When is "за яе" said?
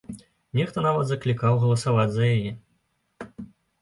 2.17-2.51